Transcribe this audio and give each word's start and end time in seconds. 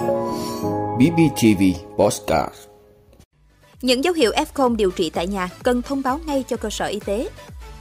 BBTV 0.00 1.62
Postcard 1.96 2.54
Những 3.82 4.04
dấu 4.04 4.14
hiệu 4.14 4.32
F0 4.32 4.76
điều 4.76 4.90
trị 4.90 5.10
tại 5.10 5.26
nhà 5.26 5.48
cần 5.62 5.82
thông 5.82 6.02
báo 6.02 6.20
ngay 6.26 6.44
cho 6.48 6.56
cơ 6.56 6.70
sở 6.70 6.86
y 6.86 7.00
tế. 7.00 7.28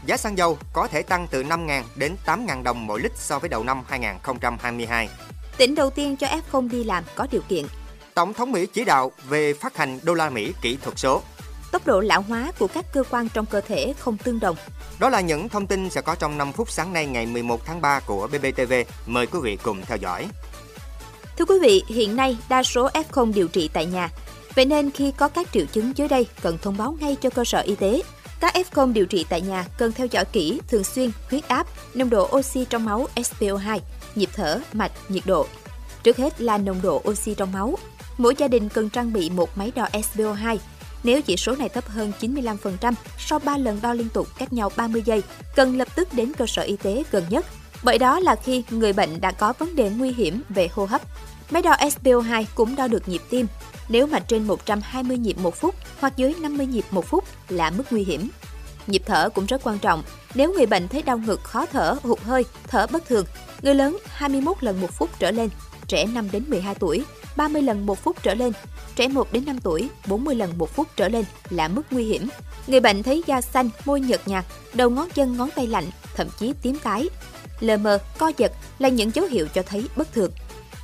Giá 0.05 0.18
xăng 0.18 0.38
dầu 0.38 0.58
có 0.74 0.88
thể 0.88 1.02
tăng 1.02 1.28
từ 1.32 1.44
5.000 1.44 1.84
đến 1.96 2.16
8.000 2.26 2.63
đồng 2.63 2.88
mỗi 2.88 3.02
lít 3.02 3.12
so 3.16 3.40
với 3.40 3.50
đầu 3.50 3.63
năm 3.63 3.84
2022. 3.88 5.10
Tỉnh 5.58 5.76
đầu 5.76 5.90
tiên 5.90 6.16
cho 6.18 6.28
F0 6.28 6.70
đi 6.70 6.84
làm 6.84 7.03
có 7.15 7.28
điều 7.31 7.42
kiện. 7.49 7.65
Tổng 8.13 8.33
thống 8.33 8.51
Mỹ 8.51 8.65
chỉ 8.65 8.86
đạo 8.86 9.12
về 9.29 9.54
phát 9.54 9.78
hành 9.78 9.99
đô 10.04 10.13
la 10.13 10.29
Mỹ 10.29 10.54
kỹ 10.62 10.78
thuật 10.83 10.99
số. 10.99 11.22
Tốc 11.72 11.88
độ 11.88 11.99
lão 11.99 12.22
hóa 12.22 12.51
của 12.60 12.67
các 12.67 12.86
cơ 12.94 13.04
quan 13.10 13.29
trong 13.29 13.46
cơ 13.46 13.62
thể 13.62 13.94
không 13.99 14.17
tương 14.17 14.40
đồng. 14.40 14.56
Đó 14.99 15.10
là 15.10 15.22
những 15.22 15.49
thông 15.49 15.67
tin 15.67 15.90
sẽ 15.90 16.02
có 16.02 16.16
trong 16.16 16.38
5 16.38 16.52
phút 16.52 16.72
sáng 16.72 16.94
nay 16.94 17.05
ngày 17.05 17.26
11 17.26 17.66
tháng 17.66 17.81
3 17.81 17.99
của 17.99 18.27
BBTV. 18.27 18.73
Mời 19.05 19.27
quý 19.27 19.40
vị 19.44 19.58
cùng 19.63 19.81
theo 19.81 19.98
dõi. 19.98 20.27
Thưa 21.40 21.45
quý 21.45 21.59
vị, 21.62 21.84
hiện 21.88 22.16
nay 22.16 22.38
đa 22.49 22.63
số 22.63 22.89
F0 22.89 23.34
điều 23.34 23.48
trị 23.48 23.70
tại 23.73 23.85
nhà. 23.85 24.09
Vậy 24.55 24.66
nên 24.66 24.91
khi 24.91 25.11
có 25.17 25.27
các 25.27 25.48
triệu 25.53 25.65
chứng 25.65 25.91
dưới 25.95 26.07
đây 26.07 26.27
cần 26.41 26.57
thông 26.62 26.77
báo 26.77 26.98
ngay 26.99 27.15
cho 27.21 27.29
cơ 27.29 27.45
sở 27.45 27.59
y 27.59 27.75
tế. 27.75 28.02
Các 28.39 28.55
F0 28.55 28.93
điều 28.93 29.05
trị 29.05 29.25
tại 29.29 29.41
nhà 29.41 29.65
cần 29.77 29.91
theo 29.91 30.07
dõi 30.07 30.25
kỹ 30.25 30.62
thường 30.67 30.84
xuyên 30.84 31.12
huyết 31.29 31.48
áp, 31.48 31.67
nồng 31.93 32.09
độ 32.09 32.29
oxy 32.35 32.65
trong 32.70 32.85
máu 32.85 33.07
SpO2, 33.15 33.79
nhịp 34.15 34.29
thở, 34.34 34.59
mạch, 34.73 34.91
nhiệt 35.09 35.23
độ. 35.25 35.48
Trước 36.03 36.17
hết 36.17 36.41
là 36.41 36.57
nồng 36.57 36.81
độ 36.81 37.02
oxy 37.09 37.34
trong 37.34 37.51
máu. 37.51 37.76
Mỗi 38.17 38.35
gia 38.37 38.48
đình 38.48 38.70
cần 38.70 38.90
trang 38.90 39.13
bị 39.13 39.29
một 39.29 39.57
máy 39.57 39.71
đo 39.76 39.87
SpO2. 39.93 40.57
Nếu 41.03 41.21
chỉ 41.21 41.37
số 41.37 41.55
này 41.55 41.70
thấp 41.70 41.87
hơn 41.87 42.12
95% 42.21 42.93
sau 43.17 43.40
3 43.40 43.57
lần 43.57 43.79
đo 43.81 43.93
liên 43.93 44.09
tục 44.09 44.27
cách 44.37 44.53
nhau 44.53 44.71
30 44.76 45.01
giây, 45.05 45.23
cần 45.55 45.77
lập 45.77 45.87
tức 45.95 46.13
đến 46.13 46.34
cơ 46.37 46.45
sở 46.48 46.62
y 46.62 46.76
tế 46.76 47.03
gần 47.12 47.23
nhất. 47.29 47.45
Bởi 47.84 47.98
đó 47.98 48.20
là 48.20 48.35
khi 48.35 48.63
người 48.70 48.93
bệnh 48.93 49.21
đã 49.21 49.31
có 49.31 49.53
vấn 49.59 49.76
đề 49.76 49.90
nguy 49.90 50.12
hiểm 50.12 50.41
về 50.49 50.70
hô 50.73 50.85
hấp. 50.85 51.01
Máy 51.49 51.62
đo 51.62 51.71
SpO2 51.71 52.45
cũng 52.55 52.76
đo 52.76 52.88
được 52.88 53.08
nhịp 53.08 53.21
tim. 53.30 53.48
Nếu 53.90 54.07
mà 54.07 54.20
trên 54.20 54.48
120 54.48 55.18
nhịp 55.18 55.37
một 55.37 55.55
phút 55.55 55.76
hoặc 55.99 56.18
dưới 56.18 56.34
50 56.41 56.65
nhịp 56.65 56.85
một 56.91 57.05
phút 57.05 57.23
là 57.49 57.70
mức 57.70 57.84
nguy 57.91 58.04
hiểm. 58.04 58.29
Nhịp 58.87 59.01
thở 59.05 59.29
cũng 59.29 59.46
rất 59.46 59.62
quan 59.63 59.79
trọng. 59.79 60.04
Nếu 60.35 60.54
người 60.54 60.65
bệnh 60.65 60.88
thấy 60.88 61.01
đau 61.01 61.18
ngực, 61.18 61.43
khó 61.43 61.65
thở, 61.65 61.96
hụt 62.04 62.20
hơi, 62.21 62.46
thở 62.68 62.88
bất 62.88 63.07
thường, 63.07 63.26
người 63.62 63.76
lớn 63.76 63.98
21 64.06 64.64
lần 64.64 64.82
một 64.82 64.92
phút 64.92 65.10
trở 65.20 65.32
lên, 65.32 65.50
trẻ 65.88 66.06
5 66.06 66.30
đến 66.32 66.44
12 66.48 66.76
tuổi 66.76 67.04
30 67.36 67.62
lần 67.62 67.86
một 67.86 68.00
phút 68.00 68.23
trở 68.23 68.34
lên, 68.34 68.54
trẻ 68.95 69.08
1 69.08 69.34
đến 69.34 69.45
5 69.45 69.60
tuổi 69.60 69.90
40 70.08 70.36
lần 70.36 70.58
một 70.58 70.76
phút 70.76 70.88
trở 70.95 71.10
lên 71.10 71.26
là 71.50 71.68
mức 71.68 71.82
nguy 71.92 72.04
hiểm. 72.04 72.30
Người 72.68 72.80
bệnh 72.80 73.04
thấy 73.04 73.23
da 73.28 73.42
xanh, 73.42 73.70
môi 73.86 74.02
nhợt 74.02 74.28
nhạt, 74.28 74.45
đầu 74.73 74.90
ngón 74.90 75.10
chân 75.10 75.38
ngón 75.38 75.50
tay 75.56 75.68
lạnh, 75.68 75.86
thậm 76.16 76.28
chí 76.40 76.54
tím 76.62 76.80
tái. 76.80 77.10
Lờ 77.60 77.78
mờ, 77.78 78.00
co 78.18 78.32
giật 78.38 78.52
là 78.80 78.90
những 78.90 79.12
dấu 79.14 79.26
hiệu 79.26 79.48
cho 79.54 79.64
thấy 79.64 79.86
bất 79.95 80.14
thường. 80.14 80.32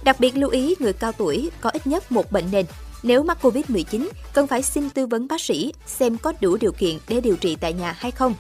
Đặc 0.06 0.20
biệt 0.20 0.38
lưu 0.38 0.50
ý 0.50 0.76
người 0.80 0.94
cao 0.94 1.12
tuổi 1.12 1.52
có 1.62 1.70
ít 1.70 1.88
nhất 1.88 2.12
một 2.12 2.32
bệnh 2.32 2.46
nền. 2.52 2.66
Nếu 3.04 3.24
mắc 3.24 3.38
Covid-19, 3.42 4.10
cần 4.34 4.48
phải 4.48 4.62
xin 4.64 4.90
tư 4.90 5.08
vấn 5.08 5.28
bác 5.28 5.42
sĩ 5.42 5.74
xem 5.86 6.18
có 6.18 6.34
đủ 6.42 6.58
điều 6.58 6.72
kiện 6.72 6.98
để 7.08 7.22
điều 7.22 7.36
trị 7.36 7.58
tại 7.62 7.74
nhà 7.74 7.92
hay 7.92 8.12
không. 8.12 8.34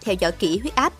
Theo 0.00 0.14
dõi 0.20 0.32
kỹ 0.32 0.58
huyết 0.58 0.74
áp. 0.74 0.92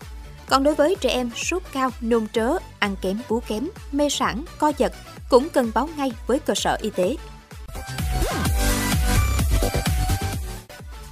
Còn 0.49 0.63
đối 0.63 0.75
với 0.75 0.95
trẻ 0.95 1.09
em 1.09 1.31
sốt 1.35 1.63
cao, 1.73 1.89
nôn 2.01 2.27
trớ, 2.33 2.49
ăn 2.79 2.95
kém, 3.01 3.19
bú 3.29 3.39
kém, 3.47 3.67
mê 3.91 4.09
sản, 4.09 4.45
co 4.59 4.71
giật 4.77 4.93
cũng 5.29 5.49
cần 5.49 5.71
báo 5.73 5.89
ngay 5.97 6.11
với 6.27 6.39
cơ 6.39 6.53
sở 6.55 6.77
y 6.81 6.89
tế. 6.89 7.15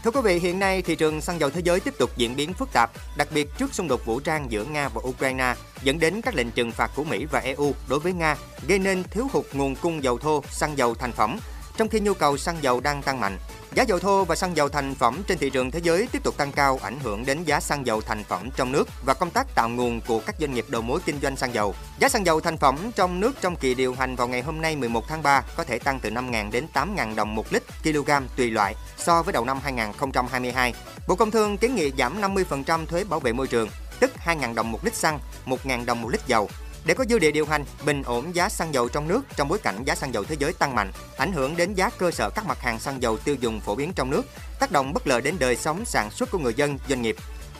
Thưa 0.05 0.11
quý 0.11 0.21
vị, 0.23 0.39
hiện 0.39 0.59
nay 0.59 0.81
thị 0.81 0.95
trường 0.95 1.21
xăng 1.21 1.39
dầu 1.39 1.49
thế 1.49 1.61
giới 1.63 1.79
tiếp 1.79 1.93
tục 1.97 2.09
diễn 2.17 2.35
biến 2.35 2.53
phức 2.53 2.69
tạp, 2.73 2.91
đặc 3.17 3.27
biệt 3.33 3.49
trước 3.57 3.73
xung 3.73 3.87
đột 3.87 4.05
vũ 4.05 4.19
trang 4.19 4.51
giữa 4.51 4.63
Nga 4.63 4.89
và 4.89 5.01
Ukraine 5.03 5.55
dẫn 5.83 5.99
đến 5.99 6.21
các 6.21 6.35
lệnh 6.35 6.51
trừng 6.51 6.71
phạt 6.71 6.91
của 6.95 7.03
Mỹ 7.03 7.25
và 7.25 7.39
EU 7.39 7.73
đối 7.89 7.99
với 7.99 8.13
Nga, 8.13 8.35
gây 8.67 8.79
nên 8.79 9.03
thiếu 9.03 9.27
hụt 9.31 9.45
nguồn 9.53 9.75
cung 9.75 10.03
dầu 10.03 10.17
thô, 10.17 10.43
xăng 10.49 10.77
dầu 10.77 10.95
thành 10.95 11.11
phẩm, 11.11 11.37
trong 11.77 11.89
khi 11.89 11.99
nhu 11.99 12.13
cầu 12.13 12.37
xăng 12.37 12.63
dầu 12.63 12.79
đang 12.79 13.01
tăng 13.01 13.19
mạnh. 13.19 13.37
Giá 13.73 13.83
dầu 13.83 13.99
thô 13.99 14.25
và 14.25 14.35
xăng 14.35 14.57
dầu 14.57 14.69
thành 14.69 14.95
phẩm 14.95 15.23
trên 15.27 15.37
thị 15.37 15.49
trường 15.49 15.71
thế 15.71 15.79
giới 15.83 16.07
tiếp 16.11 16.23
tục 16.23 16.37
tăng 16.37 16.51
cao 16.51 16.79
ảnh 16.83 16.99
hưởng 16.99 17.25
đến 17.25 17.43
giá 17.43 17.59
xăng 17.59 17.85
dầu 17.85 18.01
thành 18.01 18.23
phẩm 18.23 18.49
trong 18.55 18.71
nước 18.71 18.89
và 19.05 19.13
công 19.13 19.31
tác 19.31 19.55
tạo 19.55 19.69
nguồn 19.69 20.01
của 20.01 20.19
các 20.19 20.35
doanh 20.39 20.53
nghiệp 20.53 20.65
đầu 20.67 20.81
mối 20.81 20.99
kinh 21.05 21.19
doanh 21.21 21.35
xăng 21.35 21.53
dầu. 21.53 21.75
Giá 21.99 22.09
xăng 22.09 22.25
dầu 22.25 22.41
thành 22.41 22.57
phẩm 22.57 22.77
trong 22.95 23.19
nước 23.19 23.31
trong 23.41 23.55
kỳ 23.55 23.73
điều 23.73 23.93
hành 23.93 24.15
vào 24.15 24.27
ngày 24.27 24.41
hôm 24.41 24.61
nay 24.61 24.75
11 24.75 25.07
tháng 25.07 25.23
3 25.23 25.43
có 25.55 25.63
thể 25.63 25.79
tăng 25.79 25.99
từ 25.99 26.09
5.000 26.09 26.51
đến 26.51 26.67
8.000 26.73 27.15
đồng 27.15 27.35
một 27.35 27.53
lít 27.53 27.63
kg 27.83 28.11
tùy 28.37 28.51
loại 28.51 28.75
so 28.97 29.23
với 29.23 29.33
đầu 29.33 29.45
năm 29.45 29.59
2022. 29.63 30.73
Bộ 31.07 31.15
Công 31.15 31.31
Thương 31.31 31.57
kiến 31.57 31.75
nghị 31.75 31.91
giảm 31.97 32.21
50% 32.21 32.85
thuế 32.85 33.03
bảo 33.03 33.19
vệ 33.19 33.33
môi 33.33 33.47
trường, 33.47 33.69
tức 33.99 34.11
2.000 34.25 34.55
đồng 34.55 34.71
một 34.71 34.85
lít 34.85 34.95
xăng, 34.95 35.19
1.000 35.45 35.85
đồng 35.85 36.01
một 36.01 36.09
lít 36.09 36.27
dầu 36.27 36.49
để 36.85 36.93
có 36.93 37.05
dư 37.09 37.19
địa 37.19 37.31
điều 37.31 37.45
hành, 37.45 37.65
bình 37.85 38.03
ổn 38.03 38.35
giá 38.35 38.49
xăng 38.49 38.73
dầu 38.73 38.89
trong 38.89 39.07
nước 39.07 39.21
trong 39.35 39.47
bối 39.47 39.59
cảnh 39.59 39.83
giá 39.85 39.95
xăng 39.95 40.13
dầu 40.13 40.23
thế 40.23 40.35
giới 40.39 40.53
tăng 40.53 40.75
mạnh, 40.75 40.91
ảnh 41.17 41.31
hưởng 41.31 41.57
đến 41.57 41.73
giá 41.73 41.89
cơ 41.89 42.11
sở 42.11 42.29
các 42.29 42.45
mặt 42.45 42.61
hàng 42.61 42.79
xăng 42.79 43.01
dầu 43.01 43.17
tiêu 43.17 43.35
dùng 43.39 43.61
phổ 43.61 43.75
biến 43.75 43.93
trong 43.95 44.09
nước, 44.09 44.21
tác 44.59 44.71
động 44.71 44.93
bất 44.93 45.07
lợi 45.07 45.21
đến 45.21 45.35
đời 45.39 45.55
sống 45.55 45.85
sản 45.85 46.11
xuất 46.11 46.31
của 46.31 46.37
người 46.37 46.53
dân, 46.53 46.77
doanh 46.89 47.01
nghiệp. 47.01 47.15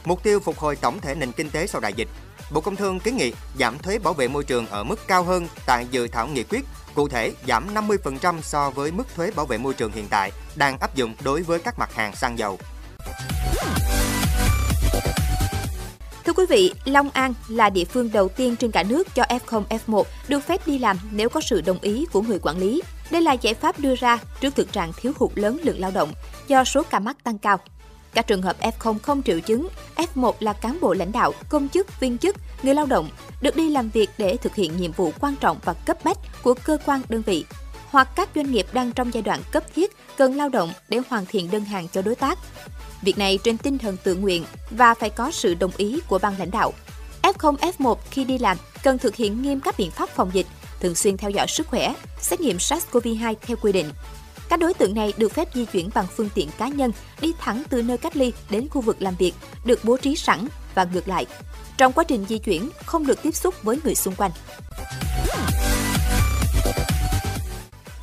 Mục 0.05 0.23
tiêu 0.23 0.39
phục 0.39 0.57
hồi 0.57 0.75
tổng 0.75 1.01
thể 1.01 1.15
nền 1.15 1.31
kinh 1.31 1.49
tế 1.49 1.67
sau 1.67 1.81
đại 1.81 1.93
dịch. 1.93 2.07
Bộ 2.51 2.61
Công 2.61 2.75
Thương 2.75 2.99
kiến 2.99 3.17
nghị 3.17 3.33
giảm 3.59 3.79
thuế 3.79 3.99
bảo 3.99 4.13
vệ 4.13 4.27
môi 4.27 4.43
trường 4.43 4.67
ở 4.67 4.83
mức 4.83 5.07
cao 5.07 5.23
hơn 5.23 5.47
tại 5.65 5.87
dự 5.91 6.07
thảo 6.07 6.27
nghị 6.27 6.43
quyết, 6.43 6.65
cụ 6.95 7.07
thể 7.07 7.33
giảm 7.47 7.73
50% 7.73 8.41
so 8.41 8.69
với 8.69 8.91
mức 8.91 9.15
thuế 9.15 9.31
bảo 9.31 9.45
vệ 9.45 9.57
môi 9.57 9.73
trường 9.73 9.91
hiện 9.91 10.07
tại 10.09 10.31
đang 10.55 10.77
áp 10.79 10.95
dụng 10.95 11.15
đối 11.23 11.41
với 11.41 11.59
các 11.59 11.79
mặt 11.79 11.93
hàng 11.93 12.15
xăng 12.15 12.39
dầu 12.39 12.59
quý 16.35 16.45
vị, 16.49 16.73
Long 16.85 17.09
An 17.09 17.33
là 17.47 17.69
địa 17.69 17.85
phương 17.85 18.09
đầu 18.13 18.29
tiên 18.29 18.55
trên 18.55 18.71
cả 18.71 18.83
nước 18.83 19.15
cho 19.15 19.23
F0, 19.23 19.63
F1 19.87 20.03
được 20.27 20.39
phép 20.39 20.67
đi 20.67 20.79
làm 20.79 20.97
nếu 21.11 21.29
có 21.29 21.41
sự 21.41 21.61
đồng 21.61 21.79
ý 21.81 22.05
của 22.11 22.21
người 22.21 22.39
quản 22.41 22.57
lý. 22.57 22.81
Đây 23.11 23.21
là 23.21 23.33
giải 23.33 23.53
pháp 23.53 23.79
đưa 23.79 23.95
ra 23.95 24.19
trước 24.41 24.55
thực 24.55 24.71
trạng 24.71 24.91
thiếu 24.93 25.11
hụt 25.19 25.31
lớn 25.35 25.59
lượng 25.63 25.79
lao 25.79 25.91
động 25.91 26.13
do 26.47 26.63
số 26.63 26.83
ca 26.89 26.99
mắc 26.99 27.23
tăng 27.23 27.37
cao. 27.37 27.57
Các 28.13 28.27
trường 28.27 28.41
hợp 28.41 28.55
F0 28.61 28.99
không 28.99 29.23
triệu 29.23 29.39
chứng, 29.39 29.67
F1 29.95 30.33
là 30.39 30.53
cán 30.53 30.77
bộ 30.81 30.93
lãnh 30.93 31.11
đạo, 31.11 31.31
công 31.49 31.69
chức, 31.69 31.99
viên 31.99 32.17
chức, 32.17 32.35
người 32.63 32.75
lao 32.75 32.85
động 32.85 33.09
được 33.41 33.55
đi 33.55 33.69
làm 33.69 33.89
việc 33.89 34.09
để 34.17 34.37
thực 34.37 34.55
hiện 34.55 34.77
nhiệm 34.77 34.91
vụ 34.91 35.11
quan 35.19 35.35
trọng 35.35 35.57
và 35.65 35.73
cấp 35.73 35.97
bách 36.03 36.17
của 36.43 36.53
cơ 36.53 36.77
quan 36.85 37.01
đơn 37.09 37.21
vị 37.25 37.45
hoặc 37.89 38.09
các 38.15 38.29
doanh 38.35 38.51
nghiệp 38.51 38.65
đang 38.73 38.91
trong 38.91 39.13
giai 39.13 39.23
đoạn 39.23 39.41
cấp 39.51 39.63
thiết 39.75 39.97
cần 40.17 40.35
lao 40.35 40.49
động 40.49 40.73
để 40.89 40.99
hoàn 41.09 41.25
thiện 41.25 41.51
đơn 41.51 41.65
hàng 41.65 41.87
cho 41.87 42.01
đối 42.01 42.15
tác. 42.15 42.39
Việc 43.01 43.17
này 43.17 43.39
trên 43.43 43.57
tinh 43.57 43.77
thần 43.77 43.97
tự 44.03 44.15
nguyện 44.15 44.45
và 44.71 44.93
phải 44.93 45.09
có 45.09 45.31
sự 45.31 45.53
đồng 45.53 45.71
ý 45.77 45.99
của 46.07 46.19
ban 46.19 46.39
lãnh 46.39 46.51
đạo. 46.51 46.73
F0, 47.21 47.55
F1 47.57 47.95
khi 48.11 48.23
đi 48.23 48.37
làm 48.37 48.57
cần 48.83 48.97
thực 48.97 49.15
hiện 49.15 49.41
nghiêm 49.41 49.59
các 49.59 49.77
biện 49.77 49.91
pháp 49.91 50.09
phòng 50.09 50.31
dịch, 50.33 50.47
thường 50.79 50.95
xuyên 50.95 51.17
theo 51.17 51.29
dõi 51.29 51.47
sức 51.47 51.67
khỏe, 51.67 51.93
xét 52.21 52.41
nghiệm 52.41 52.57
SARS-CoV-2 52.57 53.35
theo 53.41 53.57
quy 53.61 53.71
định. 53.71 53.89
Các 54.49 54.59
đối 54.59 54.73
tượng 54.73 54.95
này 54.95 55.13
được 55.17 55.33
phép 55.33 55.47
di 55.53 55.65
chuyển 55.65 55.89
bằng 55.93 56.05
phương 56.15 56.29
tiện 56.35 56.49
cá 56.57 56.67
nhân 56.67 56.91
đi 57.21 57.33
thẳng 57.39 57.63
từ 57.69 57.81
nơi 57.81 57.97
cách 57.97 58.17
ly 58.17 58.33
đến 58.49 58.67
khu 58.69 58.81
vực 58.81 59.01
làm 59.01 59.15
việc 59.15 59.33
được 59.65 59.79
bố 59.83 59.97
trí 59.97 60.15
sẵn 60.15 60.47
và 60.75 60.87
ngược 60.93 61.07
lại. 61.07 61.25
Trong 61.77 61.93
quá 61.93 62.03
trình 62.03 62.25
di 62.29 62.37
chuyển, 62.37 62.69
không 62.85 63.07
được 63.07 63.21
tiếp 63.21 63.35
xúc 63.35 63.55
với 63.63 63.79
người 63.83 63.95
xung 63.95 64.15
quanh. 64.15 64.31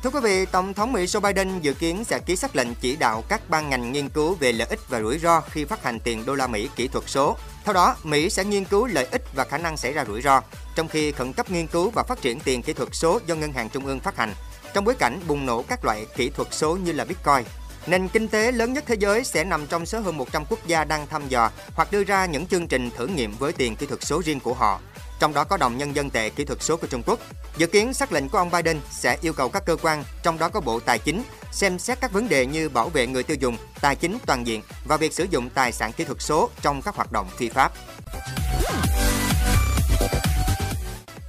Thưa 0.03 0.09
quý 0.09 0.19
vị, 0.23 0.45
Tổng 0.45 0.73
thống 0.73 0.93
Mỹ 0.93 1.05
Joe 1.05 1.19
Biden 1.19 1.59
dự 1.61 1.73
kiến 1.73 2.03
sẽ 2.03 2.19
ký 2.19 2.35
xác 2.35 2.55
lệnh 2.55 2.75
chỉ 2.81 2.95
đạo 2.95 3.23
các 3.27 3.49
ban 3.49 3.69
ngành 3.69 3.91
nghiên 3.91 4.09
cứu 4.09 4.35
về 4.35 4.51
lợi 4.51 4.67
ích 4.69 4.79
và 4.89 5.01
rủi 5.01 5.19
ro 5.19 5.41
khi 5.41 5.65
phát 5.65 5.83
hành 5.83 5.99
tiền 5.99 6.25
đô 6.25 6.35
la 6.35 6.47
Mỹ 6.47 6.69
kỹ 6.75 6.87
thuật 6.87 7.03
số. 7.07 7.37
Theo 7.65 7.73
đó, 7.73 7.95
Mỹ 8.03 8.29
sẽ 8.29 8.45
nghiên 8.45 8.65
cứu 8.65 8.85
lợi 8.85 9.07
ích 9.11 9.21
và 9.35 9.43
khả 9.43 9.57
năng 9.57 9.77
xảy 9.77 9.93
ra 9.93 10.05
rủi 10.05 10.21
ro, 10.21 10.41
trong 10.75 10.87
khi 10.87 11.11
khẩn 11.11 11.33
cấp 11.33 11.51
nghiên 11.51 11.67
cứu 11.67 11.89
và 11.89 12.03
phát 12.03 12.21
triển 12.21 12.39
tiền 12.39 12.61
kỹ 12.61 12.73
thuật 12.73 12.89
số 12.91 13.19
do 13.25 13.35
ngân 13.35 13.53
hàng 13.53 13.69
trung 13.69 13.85
ương 13.85 13.99
phát 13.99 14.17
hành. 14.17 14.33
Trong 14.73 14.85
bối 14.85 14.95
cảnh 14.95 15.19
bùng 15.27 15.45
nổ 15.45 15.61
các 15.61 15.85
loại 15.85 16.05
kỹ 16.15 16.29
thuật 16.29 16.47
số 16.51 16.75
như 16.75 16.91
là 16.91 17.05
Bitcoin, 17.05 17.43
nền 17.87 18.07
kinh 18.07 18.27
tế 18.27 18.51
lớn 18.51 18.73
nhất 18.73 18.83
thế 18.87 18.95
giới 18.99 19.23
sẽ 19.23 19.43
nằm 19.43 19.67
trong 19.67 19.85
số 19.85 19.99
hơn 19.99 20.17
100 20.17 20.45
quốc 20.49 20.67
gia 20.67 20.83
đang 20.83 21.07
thăm 21.07 21.27
dò 21.29 21.51
hoặc 21.75 21.91
đưa 21.91 22.03
ra 22.03 22.25
những 22.25 22.47
chương 22.47 22.67
trình 22.67 22.89
thử 22.97 23.07
nghiệm 23.07 23.33
với 23.39 23.53
tiền 23.53 23.75
kỹ 23.75 23.85
thuật 23.85 24.03
số 24.03 24.21
riêng 24.25 24.39
của 24.39 24.53
họ 24.53 24.79
trong 25.19 25.33
đó 25.33 25.43
có 25.43 25.57
đồng 25.57 25.77
nhân 25.77 25.95
dân 25.95 26.09
tệ 26.09 26.29
kỹ 26.29 26.45
thuật 26.45 26.63
số 26.63 26.77
của 26.77 26.87
Trung 26.87 27.01
Quốc. 27.05 27.19
Dự 27.57 27.67
kiến 27.67 27.93
sắc 27.93 28.11
lệnh 28.11 28.29
của 28.29 28.37
ông 28.37 28.51
Biden 28.51 28.79
sẽ 28.91 29.17
yêu 29.21 29.33
cầu 29.33 29.49
các 29.49 29.65
cơ 29.65 29.75
quan, 29.81 30.03
trong 30.23 30.39
đó 30.39 30.49
có 30.49 30.61
Bộ 30.61 30.79
Tài 30.79 30.99
chính, 30.99 31.23
xem 31.51 31.79
xét 31.79 32.01
các 32.01 32.11
vấn 32.11 32.29
đề 32.29 32.45
như 32.45 32.69
bảo 32.69 32.89
vệ 32.89 33.07
người 33.07 33.23
tiêu 33.23 33.37
dùng, 33.39 33.57
tài 33.81 33.95
chính 33.95 34.17
toàn 34.25 34.47
diện 34.47 34.61
và 34.85 34.97
việc 34.97 35.13
sử 35.13 35.27
dụng 35.29 35.49
tài 35.49 35.71
sản 35.71 35.91
kỹ 35.91 36.03
thuật 36.03 36.21
số 36.21 36.49
trong 36.61 36.81
các 36.81 36.95
hoạt 36.95 37.11
động 37.11 37.27
phi 37.37 37.49
pháp. 37.49 37.73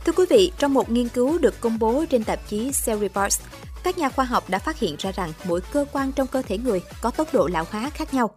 Thưa 0.05 0.13
quý 0.13 0.25
vị, 0.31 0.53
trong 0.59 0.75
một 0.75 0.91
nghiên 0.91 1.09
cứu 1.09 1.39
được 1.39 1.61
công 1.61 1.79
bố 1.79 2.05
trên 2.11 2.25
tạp 2.25 2.49
chí 2.49 2.71
Cell 2.85 3.01
Reports, 3.01 3.41
các 3.83 3.99
nhà 3.99 4.09
khoa 4.09 4.25
học 4.25 4.51
đã 4.51 4.59
phát 4.59 4.79
hiện 4.79 4.97
ra 4.99 5.13
rằng 5.13 5.33
mỗi 5.45 5.61
cơ 5.61 5.85
quan 5.93 6.13
trong 6.13 6.27
cơ 6.27 6.43
thể 6.43 6.59
người 6.59 6.83
có 7.01 7.11
tốc 7.11 7.35
độ 7.35 7.47
lão 7.47 7.67
hóa 7.71 7.91
khác 7.95 8.15
nhau. 8.15 8.31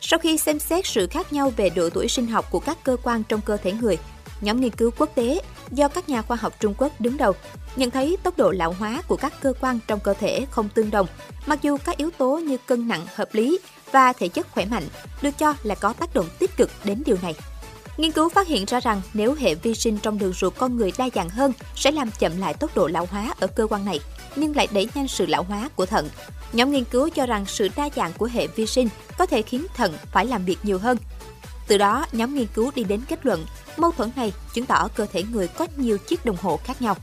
Sau 0.00 0.18
khi 0.18 0.38
xem 0.38 0.58
xét 0.58 0.86
sự 0.86 1.06
khác 1.10 1.32
nhau 1.32 1.52
về 1.56 1.70
độ 1.70 1.90
tuổi 1.90 2.08
sinh 2.08 2.26
học 2.26 2.46
của 2.50 2.60
các 2.60 2.78
cơ 2.84 2.96
quan 3.02 3.22
trong 3.24 3.40
cơ 3.40 3.56
thể 3.56 3.72
người, 3.72 3.98
nhóm 4.44 4.60
nghiên 4.60 4.70
cứu 4.70 4.90
quốc 4.98 5.10
tế 5.14 5.40
do 5.70 5.88
các 5.88 6.08
nhà 6.08 6.22
khoa 6.22 6.36
học 6.36 6.52
Trung 6.60 6.74
Quốc 6.78 7.00
đứng 7.00 7.16
đầu 7.16 7.32
nhận 7.76 7.90
thấy 7.90 8.16
tốc 8.22 8.38
độ 8.38 8.50
lão 8.50 8.72
hóa 8.78 9.02
của 9.08 9.16
các 9.16 9.32
cơ 9.42 9.52
quan 9.60 9.78
trong 9.86 10.00
cơ 10.00 10.14
thể 10.14 10.46
không 10.50 10.68
tương 10.68 10.90
đồng, 10.90 11.06
mặc 11.46 11.58
dù 11.62 11.76
các 11.84 11.96
yếu 11.96 12.10
tố 12.18 12.38
như 12.38 12.56
cân 12.66 12.88
nặng 12.88 13.06
hợp 13.14 13.28
lý 13.32 13.58
và 13.92 14.12
thể 14.12 14.28
chất 14.28 14.46
khỏe 14.50 14.64
mạnh 14.64 14.84
được 15.22 15.38
cho 15.38 15.54
là 15.62 15.74
có 15.74 15.92
tác 15.92 16.14
động 16.14 16.26
tích 16.38 16.56
cực 16.56 16.70
đến 16.84 17.02
điều 17.06 17.16
này. 17.22 17.34
Nghiên 17.96 18.12
cứu 18.12 18.28
phát 18.28 18.46
hiện 18.46 18.64
ra 18.64 18.80
rằng 18.80 19.00
nếu 19.14 19.34
hệ 19.34 19.54
vi 19.54 19.74
sinh 19.74 19.98
trong 19.98 20.18
đường 20.18 20.32
ruột 20.32 20.54
con 20.58 20.76
người 20.76 20.92
đa 20.98 21.08
dạng 21.14 21.28
hơn 21.28 21.52
sẽ 21.76 21.90
làm 21.90 22.10
chậm 22.18 22.40
lại 22.40 22.54
tốc 22.54 22.70
độ 22.74 22.86
lão 22.86 23.06
hóa 23.10 23.34
ở 23.40 23.46
cơ 23.46 23.66
quan 23.66 23.84
này. 23.84 24.00
nhưng 24.36 24.56
lại 24.56 24.68
đẩy 24.72 24.88
nhanh 24.94 25.08
sự 25.08 25.26
lão 25.26 25.42
hóa 25.42 25.68
của 25.76 25.86
thận. 25.86 26.08
Nhóm 26.52 26.70
nghiên 26.70 26.84
cứu 26.84 27.08
cho 27.08 27.26
rằng 27.26 27.46
sự 27.46 27.68
đa 27.76 27.88
dạng 27.96 28.12
của 28.12 28.28
hệ 28.32 28.46
vi 28.46 28.66
sinh 28.66 28.88
có 29.18 29.26
thể 29.26 29.42
khiến 29.42 29.66
thận 29.76 29.92
phải 30.12 30.26
làm 30.26 30.44
việc 30.44 30.58
nhiều 30.62 30.78
hơn. 30.78 30.98
Từ 31.66 31.78
đó, 31.78 32.06
nhóm 32.12 32.34
nghiên 32.34 32.46
cứu 32.54 32.70
đi 32.74 32.84
đến 32.84 33.00
kết 33.08 33.26
luận 33.26 33.46
mâu 33.76 33.92
thuẫn 33.92 34.10
này 34.16 34.32
chứng 34.52 34.66
tỏ 34.66 34.88
cơ 34.94 35.06
thể 35.12 35.22
người 35.22 35.48
có 35.48 35.66
nhiều 35.76 35.98
chiếc 35.98 36.24
đồng 36.24 36.36
hồ 36.42 36.60
khác 36.64 36.82
nhau. 36.82 36.96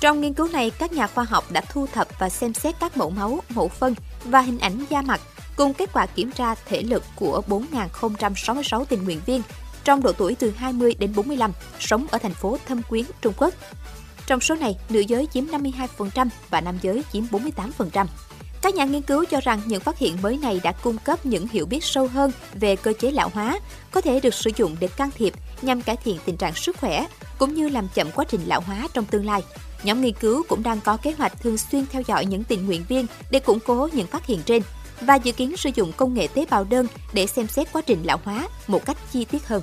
Trong 0.00 0.20
nghiên 0.20 0.34
cứu 0.34 0.48
này, 0.48 0.70
các 0.70 0.92
nhà 0.92 1.06
khoa 1.06 1.24
học 1.24 1.44
đã 1.52 1.60
thu 1.60 1.86
thập 1.86 2.08
và 2.18 2.28
xem 2.28 2.54
xét 2.54 2.74
các 2.80 2.96
mẫu 2.96 3.10
máu, 3.10 3.40
mẫu 3.48 3.68
phân 3.68 3.94
và 4.24 4.40
hình 4.40 4.58
ảnh 4.58 4.84
da 4.90 5.02
mặt 5.02 5.20
cùng 5.56 5.74
kết 5.74 5.90
quả 5.92 6.06
kiểm 6.06 6.32
tra 6.32 6.54
thể 6.54 6.82
lực 6.82 7.02
của 7.16 7.42
4.066 7.48 8.84
tình 8.84 9.04
nguyện 9.04 9.20
viên 9.26 9.42
trong 9.84 10.02
độ 10.02 10.12
tuổi 10.12 10.34
từ 10.34 10.50
20 10.50 10.94
đến 10.98 11.12
45, 11.16 11.52
sống 11.80 12.06
ở 12.10 12.18
thành 12.18 12.34
phố 12.34 12.58
Thâm 12.66 12.82
Quyến, 12.82 13.04
Trung 13.20 13.32
Quốc. 13.36 13.54
Trong 14.26 14.40
số 14.40 14.54
này, 14.54 14.78
nữ 14.88 15.00
giới 15.00 15.28
chiếm 15.32 15.44
52% 15.46 16.28
và 16.50 16.60
nam 16.60 16.78
giới 16.82 17.04
chiếm 17.12 17.24
48%. 17.24 18.06
Các 18.66 18.74
nhà 18.74 18.84
nghiên 18.84 19.02
cứu 19.02 19.24
cho 19.24 19.40
rằng 19.40 19.60
những 19.66 19.80
phát 19.80 19.98
hiện 19.98 20.16
mới 20.22 20.38
này 20.38 20.60
đã 20.62 20.72
cung 20.72 20.98
cấp 20.98 21.26
những 21.26 21.48
hiểu 21.48 21.66
biết 21.66 21.84
sâu 21.84 22.06
hơn 22.06 22.30
về 22.54 22.76
cơ 22.76 22.92
chế 23.00 23.10
lão 23.10 23.28
hóa, 23.28 23.58
có 23.90 24.00
thể 24.00 24.20
được 24.20 24.34
sử 24.34 24.50
dụng 24.56 24.76
để 24.80 24.88
can 24.88 25.10
thiệp 25.16 25.34
nhằm 25.62 25.82
cải 25.82 25.96
thiện 25.96 26.18
tình 26.24 26.36
trạng 26.36 26.54
sức 26.54 26.76
khỏe, 26.80 27.06
cũng 27.38 27.54
như 27.54 27.68
làm 27.68 27.88
chậm 27.94 28.10
quá 28.14 28.24
trình 28.28 28.40
lão 28.46 28.60
hóa 28.60 28.88
trong 28.94 29.04
tương 29.04 29.26
lai. 29.26 29.42
Nhóm 29.82 30.00
nghiên 30.00 30.14
cứu 30.14 30.42
cũng 30.48 30.62
đang 30.62 30.80
có 30.80 30.96
kế 30.96 31.12
hoạch 31.12 31.40
thường 31.40 31.58
xuyên 31.58 31.86
theo 31.86 32.02
dõi 32.06 32.26
những 32.26 32.44
tình 32.44 32.66
nguyện 32.66 32.84
viên 32.88 33.06
để 33.30 33.40
củng 33.40 33.58
cố 33.66 33.88
những 33.92 34.06
phát 34.06 34.26
hiện 34.26 34.42
trên 34.42 34.62
và 35.00 35.14
dự 35.14 35.32
kiến 35.32 35.56
sử 35.56 35.70
dụng 35.74 35.92
công 35.92 36.14
nghệ 36.14 36.26
tế 36.26 36.46
bào 36.50 36.64
đơn 36.64 36.86
để 37.12 37.26
xem 37.26 37.46
xét 37.46 37.72
quá 37.72 37.82
trình 37.86 37.98
lão 38.04 38.20
hóa 38.24 38.48
một 38.66 38.84
cách 38.84 38.96
chi 39.12 39.24
tiết 39.24 39.48
hơn. 39.48 39.62